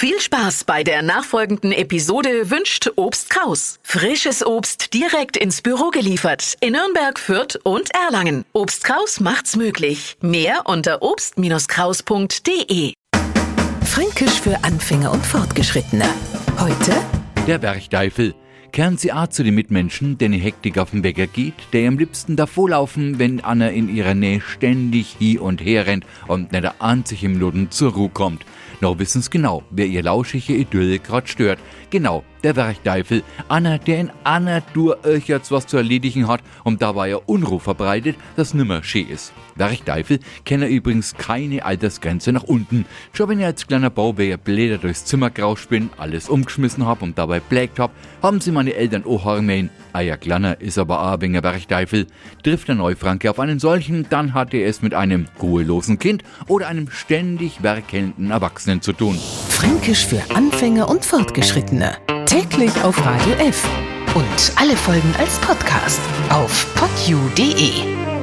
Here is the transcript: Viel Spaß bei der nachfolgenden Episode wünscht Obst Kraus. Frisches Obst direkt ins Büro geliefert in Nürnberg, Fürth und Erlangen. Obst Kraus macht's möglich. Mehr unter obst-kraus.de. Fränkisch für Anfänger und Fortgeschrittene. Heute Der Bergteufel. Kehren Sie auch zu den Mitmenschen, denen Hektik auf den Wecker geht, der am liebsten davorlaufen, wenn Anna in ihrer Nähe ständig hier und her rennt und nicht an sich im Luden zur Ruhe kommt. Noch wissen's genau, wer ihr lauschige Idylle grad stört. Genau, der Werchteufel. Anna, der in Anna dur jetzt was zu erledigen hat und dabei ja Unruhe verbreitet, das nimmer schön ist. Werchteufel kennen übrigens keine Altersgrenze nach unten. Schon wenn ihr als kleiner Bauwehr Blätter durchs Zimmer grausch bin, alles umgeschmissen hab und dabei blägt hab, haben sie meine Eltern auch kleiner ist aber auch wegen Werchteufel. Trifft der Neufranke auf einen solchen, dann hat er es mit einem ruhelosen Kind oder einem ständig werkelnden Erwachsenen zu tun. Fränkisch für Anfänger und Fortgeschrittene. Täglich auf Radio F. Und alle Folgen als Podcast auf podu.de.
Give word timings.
Viel 0.00 0.20
Spaß 0.20 0.62
bei 0.62 0.84
der 0.84 1.02
nachfolgenden 1.02 1.72
Episode 1.72 2.52
wünscht 2.52 2.88
Obst 2.94 3.30
Kraus. 3.30 3.80
Frisches 3.82 4.46
Obst 4.46 4.94
direkt 4.94 5.36
ins 5.36 5.60
Büro 5.60 5.90
geliefert 5.90 6.56
in 6.60 6.74
Nürnberg, 6.74 7.18
Fürth 7.18 7.58
und 7.64 7.90
Erlangen. 7.92 8.44
Obst 8.52 8.84
Kraus 8.84 9.18
macht's 9.18 9.56
möglich. 9.56 10.16
Mehr 10.20 10.66
unter 10.66 11.02
obst-kraus.de. 11.02 12.92
Fränkisch 13.84 14.40
für 14.40 14.62
Anfänger 14.62 15.10
und 15.10 15.26
Fortgeschrittene. 15.26 16.04
Heute 16.60 16.92
Der 17.48 17.58
Bergteufel. 17.58 18.36
Kehren 18.70 18.98
Sie 18.98 19.12
auch 19.12 19.26
zu 19.26 19.42
den 19.42 19.56
Mitmenschen, 19.56 20.16
denen 20.18 20.40
Hektik 20.40 20.78
auf 20.78 20.90
den 20.90 21.02
Wecker 21.02 21.26
geht, 21.26 21.54
der 21.72 21.88
am 21.88 21.98
liebsten 21.98 22.36
davorlaufen, 22.36 23.18
wenn 23.18 23.40
Anna 23.40 23.70
in 23.70 23.92
ihrer 23.92 24.14
Nähe 24.14 24.40
ständig 24.42 25.16
hier 25.18 25.42
und 25.42 25.60
her 25.60 25.86
rennt 25.86 26.06
und 26.28 26.52
nicht 26.52 26.70
an 26.78 27.04
sich 27.04 27.24
im 27.24 27.40
Luden 27.40 27.72
zur 27.72 27.94
Ruhe 27.94 28.10
kommt. 28.10 28.44
Noch 28.80 28.98
wissen's 28.98 29.30
genau, 29.30 29.64
wer 29.70 29.86
ihr 29.86 30.04
lauschige 30.04 30.54
Idylle 30.54 31.00
grad 31.00 31.28
stört. 31.28 31.58
Genau, 31.90 32.22
der 32.44 32.54
Werchteufel. 32.54 33.24
Anna, 33.48 33.78
der 33.78 34.00
in 34.00 34.10
Anna 34.22 34.60
dur 34.72 34.98
jetzt 35.26 35.50
was 35.50 35.66
zu 35.66 35.78
erledigen 35.78 36.28
hat 36.28 36.40
und 36.62 36.80
dabei 36.80 37.08
ja 37.08 37.16
Unruhe 37.26 37.58
verbreitet, 37.58 38.16
das 38.36 38.54
nimmer 38.54 38.84
schön 38.84 39.08
ist. 39.08 39.32
Werchteufel 39.56 40.20
kennen 40.44 40.68
übrigens 40.68 41.14
keine 41.16 41.64
Altersgrenze 41.64 42.32
nach 42.32 42.44
unten. 42.44 42.84
Schon 43.12 43.28
wenn 43.28 43.40
ihr 43.40 43.46
als 43.46 43.66
kleiner 43.66 43.90
Bauwehr 43.90 44.36
Blätter 44.36 44.78
durchs 44.78 45.04
Zimmer 45.04 45.30
grausch 45.30 45.66
bin, 45.66 45.90
alles 45.96 46.28
umgeschmissen 46.28 46.86
hab 46.86 47.02
und 47.02 47.18
dabei 47.18 47.40
blägt 47.40 47.80
hab, 47.80 47.90
haben 48.22 48.40
sie 48.40 48.52
meine 48.52 48.74
Eltern 48.74 49.04
auch 49.04 49.24
kleiner 50.16 50.60
ist 50.60 50.78
aber 50.78 51.02
auch 51.02 51.20
wegen 51.20 51.34
Werchteufel. 51.42 52.06
Trifft 52.42 52.68
der 52.68 52.74
Neufranke 52.74 53.30
auf 53.30 53.40
einen 53.40 53.58
solchen, 53.58 54.06
dann 54.10 54.34
hat 54.34 54.54
er 54.54 54.66
es 54.66 54.82
mit 54.82 54.94
einem 54.94 55.26
ruhelosen 55.40 55.98
Kind 55.98 56.22
oder 56.46 56.68
einem 56.68 56.90
ständig 56.90 57.62
werkelnden 57.62 58.30
Erwachsenen 58.30 58.82
zu 58.82 58.92
tun. 58.92 59.18
Fränkisch 59.48 60.06
für 60.06 60.22
Anfänger 60.34 60.88
und 60.88 61.04
Fortgeschrittene. 61.04 61.96
Täglich 62.26 62.72
auf 62.82 63.04
Radio 63.04 63.34
F. 63.34 63.66
Und 64.14 64.52
alle 64.56 64.76
Folgen 64.76 65.14
als 65.18 65.38
Podcast 65.38 66.00
auf 66.30 66.66
podu.de. 66.74 68.17